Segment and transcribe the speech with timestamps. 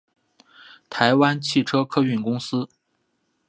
[0.89, 2.67] 台湾汽车客运公司